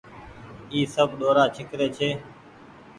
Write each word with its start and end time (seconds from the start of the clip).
اي 0.71 0.79
سب 0.95 1.09
ڏورآ 1.19 1.43
ڇيڪري 1.55 1.87
ڇي۔ 1.97 2.09